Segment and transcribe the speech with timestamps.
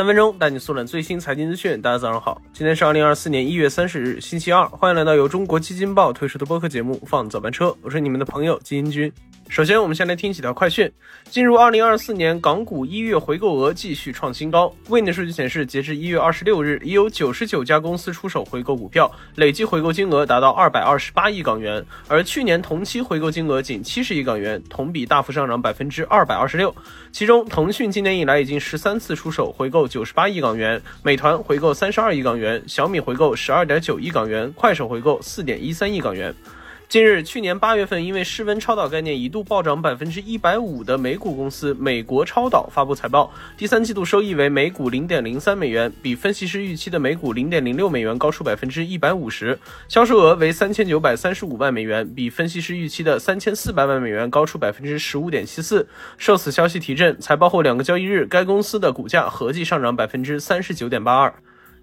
[0.00, 1.78] 三分钟带你速览最新财经资讯。
[1.82, 4.66] 大家早上好，今天是二零二四年一月三十日，星期二。
[4.66, 9.12] 欢迎来到由中国基金报推出的播客节目《放早班车》，我是你们的朋友基金君。
[9.50, 10.88] 首先，我们先来听几条快讯。
[11.24, 14.72] 进入二零二四年，港股一月回购额继续创新高。
[14.88, 26.72] 为内数据显示，截至一月二十六日，已有九十九家公司出手回购股票，累计回购金额达到二百二十八亿港元，而去年同期回购金额仅七十亿港元，同比大幅上涨百分之二百二十六。
[27.10, 36.32] 其中，腾讯今年以来已经十三次出手回购九十八亿港元，美团回购三十二亿港元，小米回购十二点九亿港元，快手回购四点一三亿港元。
[36.90, 55.86] 近日，去年八月份因为室温超导概念一度暴涨百分之一百五的美股公司美国超导发布财报，第三季度收益为每股零点零三美元，比分析师预期的每股零点零六美元高出百分之一百五十，销售额为三千九百三十五万美元，比分析师预期的三千四百万美元高出百分之十五点七四。
[56.18, 61.32] 受此消息提振，财报后两个交易日，该公司的股价合计上涨百分之三十九点八二。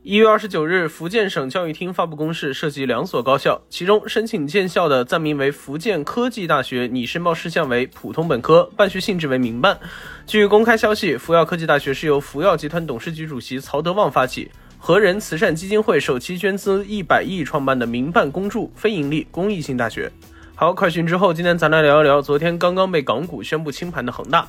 [0.03, 9.77] 一月二十九日，福建省教育厅发布公示，涉及两所高校，其中申请建校的暂名为福建科技大学，拟申报事项为普通本科，办学性质为民办。
[10.25, 20.09] 据公开消息，福耀科技大学是由福耀集团董事局主席曹德旺发起，和人慈善基金会首期捐资一百亿创办的民办公助非盈利公益性大学。
[20.55, 24.47] 好，快讯之后，今天咱来聊一聊昨天刚刚被港股宣布清盘的恒大。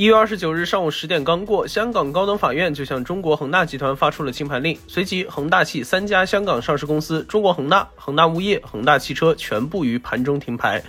[0.00, 4.78] 一月二十九日上午十点刚过，香港高等法院就向中国恒大集团发出了清盘令。
[4.88, 10.82] 随即，恒大系三家香港上市公司——中国恒大、恒大物业、恒大汽车，全部于盘中停牌。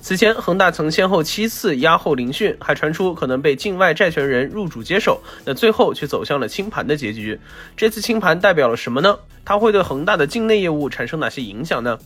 [0.00, 7.38] 此前，恒大曾先后七次押后聆讯，还传出可能被境外债权人入主接手，那最后却走向了清盘的结局。
[7.76, 9.18] 这次清盘代表了什么呢？
[9.44, 11.98] 它会对恒大的境内业务产生哪些影响呢？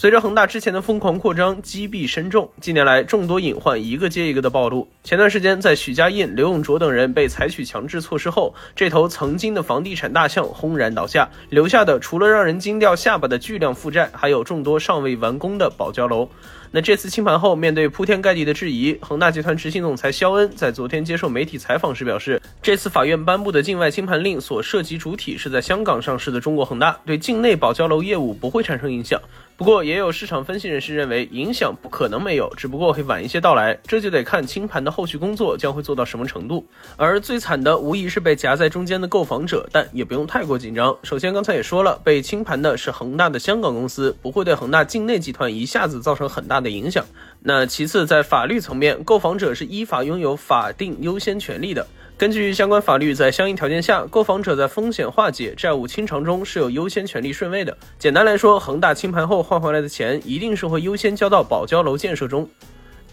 [0.00, 4.86] 随着恒大之前的疯狂扩张，积弊深重，近年来众多隐患一个接一个的暴露。
[5.02, 16.28] 前段时间，在许家印、刘永灼等人被采取强制措施后，这头曾经的房地产大象轰然倒下，留下的除了让人惊掉下巴的巨量负债，还有众多尚未完工的保交楼。
[16.70, 29.20] 那这次清盘后，面对铺天盖地的质疑，恒大集团执行总裁肖恩在昨天接受媒体采访时表示，这次法院颁布的境外清盘令所涉及主体是在香港上市的中国恒大，对境内保交楼业务不会产生影响。
[29.56, 36.64] 不过，也有市场分析人士认为，影响不可能没有，只不过会晚一些到来，这就得看清盘的后续工作将会做到什么程度。
[36.96, 40.96] 而最惨的无疑是被夹在中间的购房者，但也不用太过紧张。
[41.02, 46.57] 首先，刚才也说了，被清盘的是恒大的香港公司，不会对恒大境内集团一下子造成很大。
[46.60, 47.04] 的影响。
[47.40, 51.86] 那其次，在法律层面，购房者是依法拥有法定优先权利的。
[52.16, 57.76] 根据相关法律，在相应条件下，购房者在风险化解、债务清偿中是有优先权利顺位的。
[57.96, 62.48] 简单来说，恒大清盘后换回来的钱，一定是会优先交到保交楼建设中。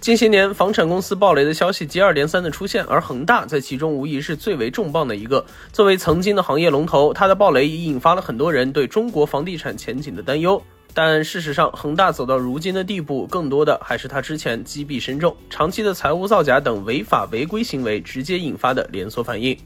[0.02, 5.46] 近些年，房产公司暴雷的消息接二连三的出现，而恒大在其中无疑是最为重磅的一个。
[5.72, 10.62] 作为曾经的行业龙头，它的暴雷也引发了很多人对中国房地产前景的担忧。
[10.98, 19.58] 但事实上，恒大走到如今的地步，更多的还是他之前积弊深重、长期的财务造假等违法违规行为直接引发的连锁反应。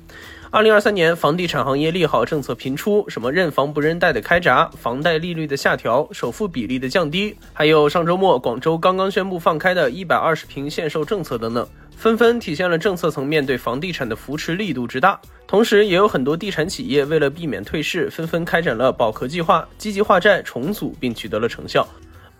[0.51, 11.67] 二零二三年，房地产行业利好政策频出，什么认房不认贷的开闸、房贷利率的下调、首付比例的降低，还有上周末广州刚刚宣布放开的一百二十平限售政策等等。
[11.95, 21.87] 纷纷体现了政策层面对房地产的扶持力度之大，同时也有很多地产企业为了避免退市，纷纷开展了保壳计划，积极化债重组，并取得了成效。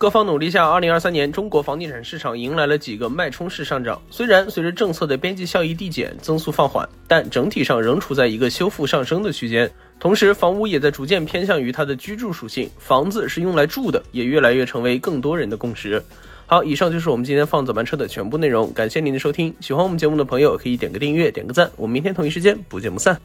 [0.00, 4.00] 各方努力下，二零二三年中国房地产市场迎来了几个脉冲式上涨。
[4.08, 9.70] 虽然随着政策的边际效益递减，增速放缓，但整体上仍处在一个修复上升的区间。
[9.98, 16.02] 同时，房屋也在逐渐偏向于它的居住属性，房子是用来住的，也越来越成为更多人的共识。
[16.46, 19.54] 好，以上就是我们今天放早班车的全部内容，感谢您的收听。
[19.60, 23.20] 喜欢我们节目的朋友可以点个订阅，点个赞，我们明天同一时间不见不散。